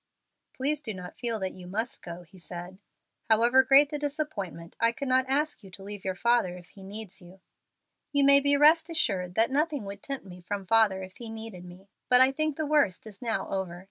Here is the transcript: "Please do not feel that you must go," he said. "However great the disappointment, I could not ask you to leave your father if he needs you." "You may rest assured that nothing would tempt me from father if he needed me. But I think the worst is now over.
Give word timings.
"Please 0.55 0.81
do 0.81 0.95
not 0.95 1.15
feel 1.19 1.37
that 1.39 1.53
you 1.53 1.67
must 1.67 2.01
go," 2.01 2.23
he 2.23 2.39
said. 2.39 2.79
"However 3.29 3.61
great 3.61 3.91
the 3.91 3.99
disappointment, 3.99 4.75
I 4.79 4.91
could 4.91 5.07
not 5.07 5.29
ask 5.29 5.63
you 5.63 5.69
to 5.69 5.83
leave 5.83 6.03
your 6.03 6.15
father 6.15 6.57
if 6.57 6.69
he 6.69 6.81
needs 6.81 7.21
you." 7.21 7.39
"You 8.11 8.23
may 8.25 8.41
rest 8.57 8.89
assured 8.89 9.35
that 9.35 9.51
nothing 9.51 9.85
would 9.85 10.01
tempt 10.01 10.25
me 10.25 10.41
from 10.41 10.65
father 10.65 11.03
if 11.03 11.17
he 11.17 11.29
needed 11.29 11.65
me. 11.65 11.87
But 12.09 12.19
I 12.19 12.31
think 12.31 12.57
the 12.57 12.65
worst 12.65 13.05
is 13.05 13.21
now 13.21 13.47
over. 13.51 13.79